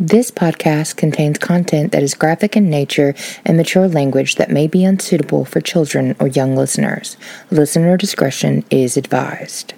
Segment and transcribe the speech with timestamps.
[0.00, 4.84] This podcast contains content that is graphic in nature and mature language that may be
[4.84, 7.16] unsuitable for children or young listeners.
[7.50, 9.74] Listener discretion is advised.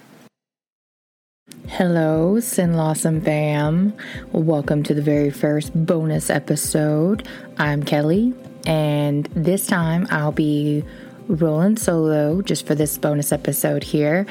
[1.69, 3.93] Hello, CenLAwesome fam.
[4.31, 7.27] Welcome to the very first bonus episode.
[7.57, 8.35] I'm Kellye,
[8.67, 10.83] and this time I'll be
[11.29, 14.27] rolling solo just for this bonus episode here.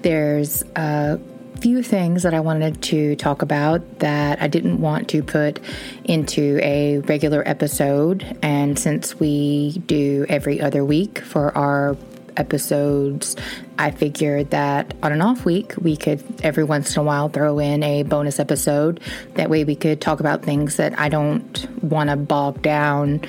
[0.00, 1.20] There's a
[1.60, 5.60] few things that I wanted to talk about that I didn't want to put
[6.04, 8.36] into a regular episode.
[8.42, 11.96] And since we do every other week for our
[12.36, 13.36] episodes,
[13.78, 17.58] I figured that on an off week, we could every once in a while throw
[17.58, 19.00] in a bonus episode.
[19.34, 23.22] That way, we could talk about things that I don't want to bog down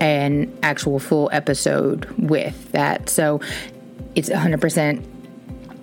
[0.00, 3.08] an actual full episode with that.
[3.08, 3.40] So
[4.14, 5.09] it's 100%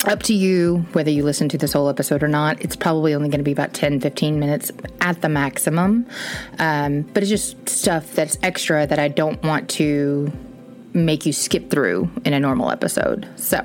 [0.07, 2.61] up to you whether you listen to this whole episode or not.
[2.61, 4.71] It's probably only going to be about 10, 15 minutes
[5.02, 6.07] at the maximum.
[6.59, 10.32] Um, but it's just stuff that's extra that I don't want to
[10.93, 13.27] make you skip through in a normal episode.
[13.35, 13.63] So,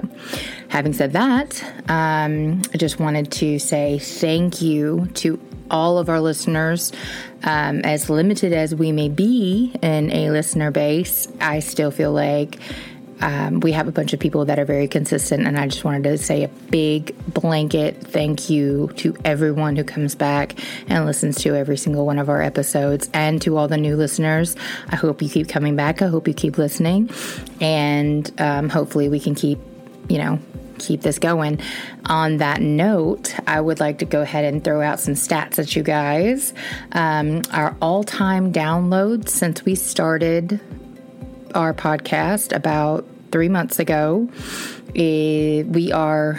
[0.68, 6.20] having said that, um, I just wanted to say thank you to all of our
[6.20, 6.92] listeners.
[7.44, 12.58] Um, as limited as we may be in a listener base, I still feel like
[13.22, 16.02] um, we have a bunch of people that are very consistent, and I just wanted
[16.04, 21.54] to say a big blanket thank you to everyone who comes back and listens to
[21.54, 24.56] every single one of our episodes, and to all the new listeners.
[24.88, 26.02] I hope you keep coming back.
[26.02, 27.10] I hope you keep listening,
[27.60, 29.60] and um, hopefully, we can keep,
[30.08, 30.40] you know,
[30.80, 31.60] keep this going.
[32.06, 35.76] On that note, I would like to go ahead and throw out some stats at
[35.76, 36.52] you guys.
[36.90, 40.60] Um, our all time downloads since we started
[41.54, 44.28] our podcast about three months ago.
[44.94, 46.38] It, we are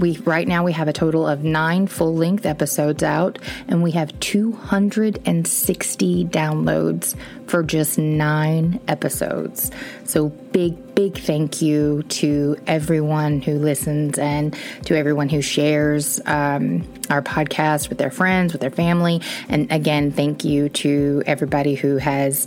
[0.00, 3.38] we right now we have a total of nine full length episodes out
[3.68, 7.16] and we have 260 downloads
[7.46, 9.70] for just nine episodes
[10.04, 16.86] so big big thank you to everyone who listens and to everyone who shares um,
[17.10, 21.98] our podcast with their friends with their family and again thank you to everybody who
[21.98, 22.46] has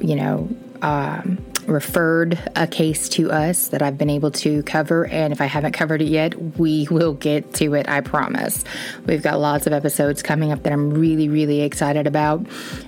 [0.00, 0.48] you know
[0.82, 1.38] um,
[1.70, 5.06] referred a case to us that I've been able to cover.
[5.06, 8.64] And if I haven't covered it yet, we will get to it, I promise.
[9.06, 12.46] We've got lots of episodes coming up that I'm really, really excited about,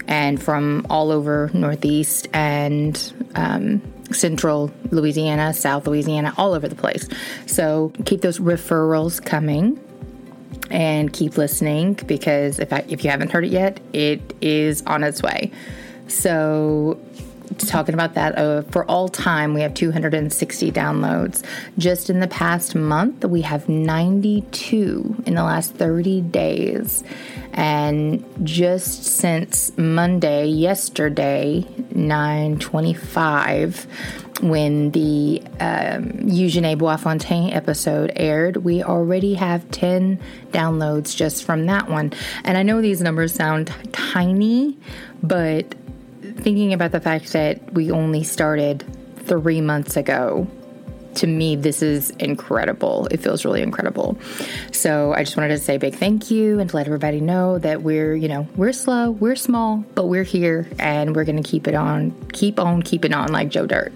[0.08, 7.08] and from all over Northeast and um, Central Louisiana, South Louisiana, all over the place.
[7.46, 9.80] So keep those referrals coming
[10.70, 15.04] and keep listening because if I, if you haven't heard it yet, it is on
[15.04, 15.50] its way.
[16.08, 17.00] So
[17.54, 21.44] talking about that uh, for all time we have 260 downloads.
[21.78, 27.04] Just in the past month we have 92 in the last 30 days.
[27.52, 33.86] And just since monday yesterday 925
[34.42, 40.20] when the um, Eugenie Boisfontaine episode aired, we already have 10
[40.50, 42.12] downloads just from that one.
[42.44, 44.76] And I know these numbers sound tiny,
[45.22, 45.74] but
[46.22, 48.84] thinking about the fact that we only started
[49.16, 50.46] three months ago,
[51.14, 53.06] to me, this is incredible.
[53.10, 54.18] It feels really incredible.
[54.72, 57.58] So I just wanted to say a big thank you and to let everybody know
[57.58, 61.48] that we're, you know, we're slow, we're small, but we're here and we're going to
[61.48, 63.92] keep it on, keep on keeping on like Joe Dirt.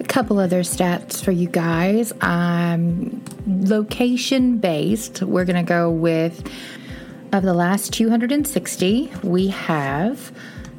[0.00, 2.12] A couple other stats for you guys.
[2.20, 6.46] Um, location based, we're going to go with
[7.32, 10.32] of the last 260, we have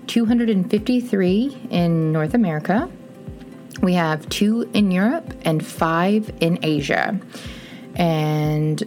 [0.08, 2.90] 253 in North America.
[3.82, 7.20] We have two in Europe and five in Asia.
[7.96, 8.84] And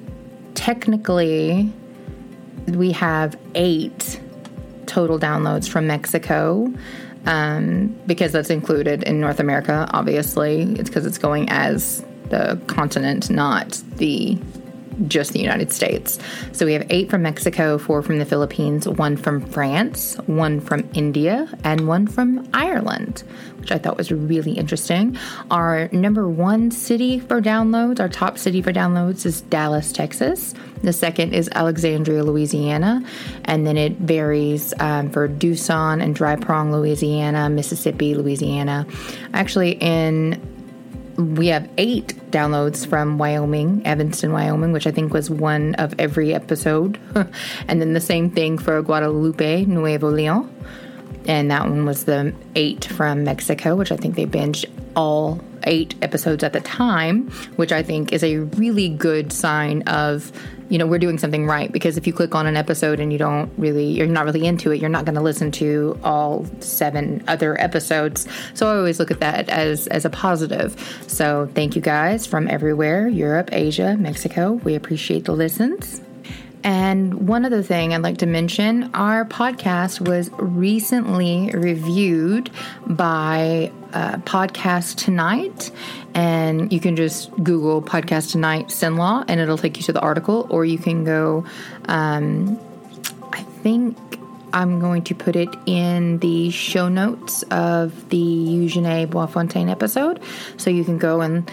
[0.54, 1.72] technically,
[2.66, 4.20] we have eight
[4.86, 6.72] total downloads from Mexico
[7.26, 10.62] um, because that's included in North America, obviously.
[10.62, 14.38] It's because it's going as the continent, not the
[15.08, 16.18] just the United States.
[16.52, 20.88] So we have eight from Mexico, four from the Philippines, one from France, one from
[20.94, 23.22] India, and one from Ireland,
[23.58, 25.16] which I thought was really interesting.
[25.50, 30.54] Our number one city for downloads, our top city for downloads is Dallas, Texas.
[30.82, 33.02] The second is Alexandria, Louisiana,
[33.44, 38.86] and then it varies um, for Tucson and Dry Prong, Louisiana, Mississippi, Louisiana.
[39.34, 40.40] Actually, in
[41.16, 46.34] we have eight downloads from Wyoming, Evanston, Wyoming, which I think was one of every
[46.34, 46.98] episode.
[47.68, 50.52] and then the same thing for Guadalupe, Nuevo Leon.
[51.26, 55.94] And that one was the eight from Mexico, which I think they binged all eight
[56.02, 60.32] episodes at the time, which I think is a really good sign of
[60.68, 61.70] you know we're doing something right.
[61.70, 64.70] Because if you click on an episode and you don't really you're not really into
[64.70, 68.26] it you're not going to listen to all seven other episodes.
[68.54, 71.04] So i always look at that as as a positive.
[71.06, 74.52] So thank you guys from everywhere europe asia mexico.
[74.52, 76.00] We appreciate the listens
[76.66, 82.50] and one other thing I'd like to mention our podcast was recently reviewed
[82.84, 85.70] by uh, Podcast Tonight.
[86.12, 90.48] And you can just Google Podcast Tonight CenLAw and it'll take you to the article,
[90.50, 91.46] or you can go,
[91.84, 92.58] um,
[93.32, 93.96] I think
[94.52, 100.20] I'm going to put it in the show notes of the Eugene Boisfontaine episode.
[100.56, 101.48] So you can go and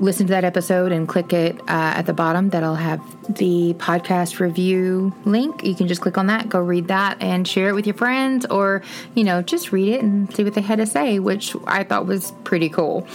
[0.00, 3.00] listen to that episode and click it uh, at the bottom, that'll have
[3.34, 5.64] the podcast review link.
[5.64, 8.46] You can just click on that, go read that, and share it with your friends,
[8.46, 8.82] or
[9.14, 12.06] you know, just read it and see what they had to say, which I thought
[12.06, 13.06] was pretty cool.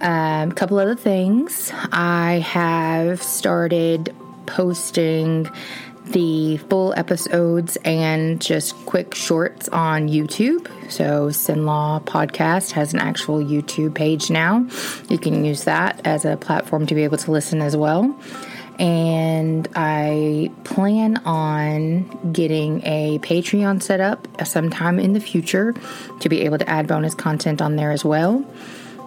[0.00, 1.72] A um, couple other things.
[1.90, 4.14] I have started
[4.46, 5.48] posting
[6.06, 10.68] the full episodes and just quick shorts on YouTube.
[10.90, 14.66] So, CenLAw Podcast has an actual YouTube page now.
[15.08, 18.16] You can use that as a platform to be able to listen as well.
[18.78, 25.74] And I plan on getting a Patreon set up sometime in the future
[26.20, 28.44] to be able to add bonus content on there as well.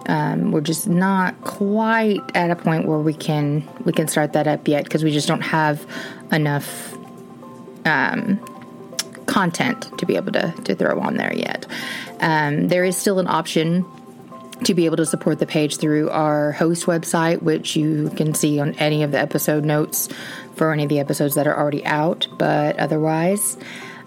[0.06, 4.46] Um, we're just not quite at a point where we can we can start that
[4.46, 5.86] up yet because we just don't have
[6.32, 6.96] enough
[7.84, 8.38] um,
[9.26, 11.66] content to be able to, to throw on there yet.
[12.20, 13.86] Um, there is still an option
[14.64, 18.60] to be able to support the page through our host website, which you can see
[18.60, 20.08] on any of the episode notes
[20.54, 22.26] for any of the episodes that are already out.
[22.36, 23.56] But otherwise,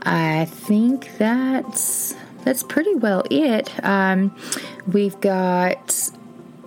[0.03, 2.13] I think that's
[2.43, 3.71] that's pretty well it.
[3.83, 4.35] Um,
[4.91, 6.09] we've got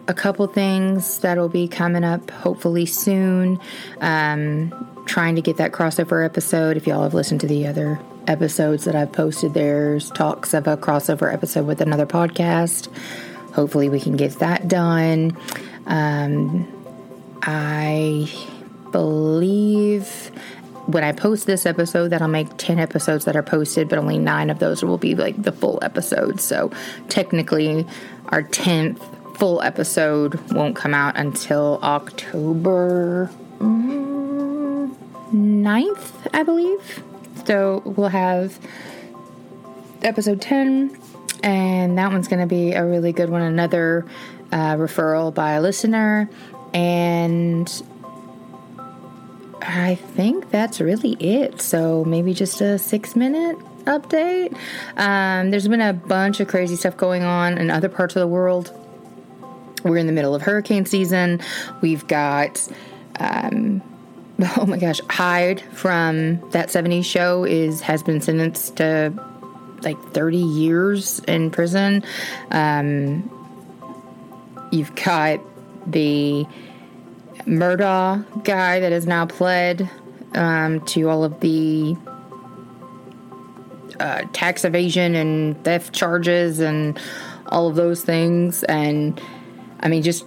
[0.08, 3.58] a couple things that'll be coming up hopefully soon.
[4.00, 6.76] Um, trying to get that crossover episode.
[6.76, 10.76] If y'all have listened to the other episodes that I've posted, there's talks of a
[10.76, 12.88] crossover episode with another podcast.
[13.52, 15.36] Hopefully, we can get that done.
[15.86, 16.72] Um,
[17.42, 18.30] I
[18.90, 20.30] believe
[20.86, 24.18] when I post this episode that I'll make 10 episodes that are posted, but only
[24.18, 26.44] nine of those will be like the full episodes.
[26.44, 26.70] So
[27.08, 27.86] technically,
[28.28, 33.30] our 10th full episode won't come out until October
[35.32, 37.02] 9th, I believe.
[37.44, 38.58] So we'll have
[40.02, 40.98] episode 10,
[41.42, 43.42] and that one's going to be a really good one.
[43.42, 44.06] Another
[44.52, 46.30] uh, referral by a listener.
[46.72, 47.70] And
[49.66, 51.60] I think that's really it.
[51.60, 54.56] So maybe just a six minute update.
[54.96, 58.26] Um, there's been a bunch of crazy stuff going on in other parts of the
[58.26, 58.72] world.
[59.82, 61.40] We're in the middle of hurricane season.
[61.80, 62.66] We've got
[63.18, 63.82] um,
[64.56, 69.12] oh my gosh, Hyde from that 70s show is has been sentenced to
[69.82, 72.04] like 30 years in prison.
[72.50, 73.30] Um,
[74.70, 75.40] you've got
[75.86, 76.46] the
[77.44, 79.88] Murdaugh guy that has now pled
[80.34, 81.96] um, to all of the
[84.00, 86.98] uh, tax evasion and theft charges and
[87.46, 88.62] all of those things.
[88.64, 89.20] And
[89.80, 90.24] I mean, just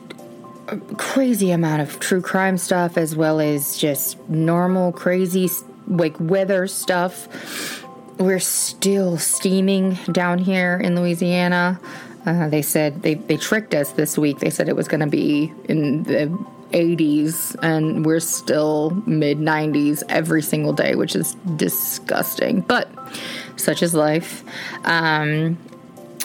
[0.97, 5.50] crazy amount of true crime stuff as well as just normal crazy
[5.88, 7.83] like weather stuff.
[8.17, 11.80] We're still steaming down here in Louisiana.
[12.25, 14.39] Uh, they said they, they tricked us this week.
[14.39, 20.04] They said it was going to be in the 80s, and we're still mid 90s
[20.09, 22.61] every single day, which is disgusting.
[22.61, 22.90] But
[23.56, 24.44] such is life.
[24.85, 25.57] Um,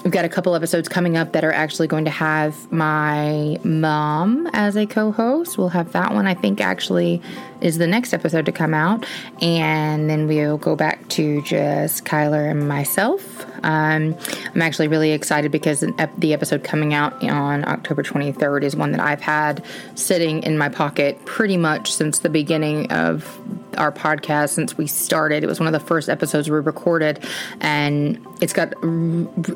[0.04, 4.46] We've got a couple episodes coming up that are actually going to have my mom
[4.52, 5.56] as a co host.
[5.56, 7.22] We'll have that one, I think, actually
[7.62, 9.06] is the next episode to come out.
[9.40, 13.46] And then we'll go back to just Kyler and myself.
[13.64, 14.14] Um,
[14.54, 19.00] I'm actually really excited because the episode coming out on October 23rd is one that
[19.00, 23.40] I've had sitting in my pocket pretty much since the beginning of
[23.76, 25.44] our podcast, since we started.
[25.44, 27.24] It was one of the first episodes we recorded,
[27.60, 28.74] and it's got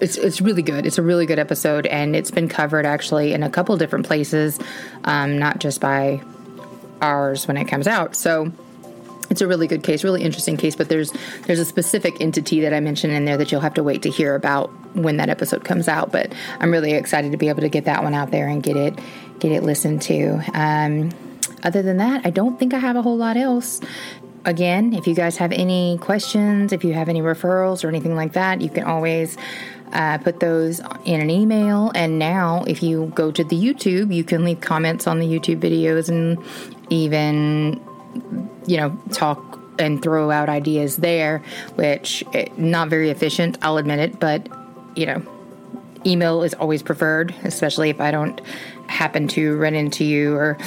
[0.00, 0.86] it's it's really good.
[0.86, 4.58] It's a really good episode, and it's been covered actually in a couple different places,
[5.04, 6.22] um, not just by
[7.00, 8.16] ours when it comes out.
[8.16, 8.52] So
[9.30, 11.12] it's a really good case, really interesting case, but there's
[11.46, 14.10] there's a specific entity that I mentioned in there that you'll have to wait to
[14.10, 16.10] hear about when that episode comes out.
[16.12, 18.76] But I'm really excited to be able to get that one out there and get
[18.76, 18.98] it
[19.38, 20.42] get it listened to.
[20.54, 21.10] Um,
[21.62, 23.80] other than that, I don't think I have a whole lot else.
[24.44, 28.32] Again, if you guys have any questions, if you have any referrals or anything like
[28.32, 29.36] that, you can always
[29.92, 31.90] uh, put those in an email.
[31.94, 35.60] And now, if you go to the YouTube, you can leave comments on the YouTube
[35.60, 36.42] videos and
[36.90, 37.80] even,
[38.66, 41.42] you know, talk and throw out ideas there,
[41.76, 44.48] which eh, not very efficient, I'll admit it, but
[44.96, 45.22] you know,
[46.04, 48.40] email is always preferred, especially if I don't
[48.88, 50.58] happen to run into you or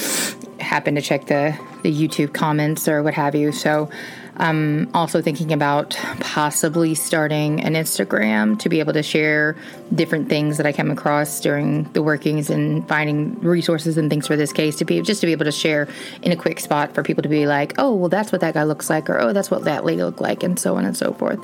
[0.62, 3.51] happen to check the the YouTube comments or what have you.
[3.51, 3.89] So
[4.38, 9.56] I'm also thinking about possibly starting an Instagram to be able to share
[9.94, 14.36] different things that I come across during the workings and finding resources and things for
[14.36, 15.88] this case to be just to be able to share
[16.22, 18.63] in a quick spot for people to be like, oh, well, that's what that guy
[18.63, 21.13] looks like, or oh, that's what that lady looked like, and so on and so
[21.13, 21.39] forth.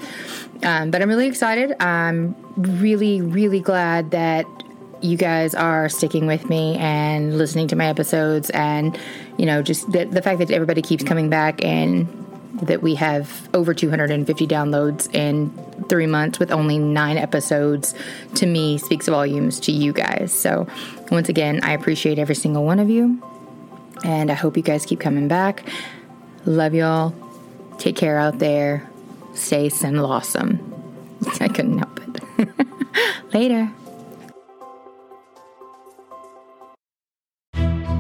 [0.64, 1.76] Um, but I'm really excited.
[1.82, 4.46] I'm really, really glad that
[5.02, 8.98] you guys are sticking with me and listening to my episodes and
[9.38, 12.08] you know just the, the fact that everybody keeps coming back and
[12.62, 15.52] that we have over 250 downloads in
[15.90, 17.94] three months with only nine episodes
[18.36, 20.34] to me speaks volumes to you guys.
[20.34, 20.68] So,
[21.12, 23.22] once again, I appreciate every single one of you.
[24.04, 25.68] And I hope you guys keep coming back.
[26.46, 27.14] Love y'all.
[27.78, 28.90] Take care out there.
[29.34, 30.58] Stay CenLAwesome.
[31.42, 32.00] I couldn't help
[32.40, 33.34] it.
[33.34, 33.72] Later.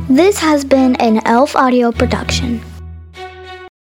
[0.09, 2.61] This has been an Elf Audio production.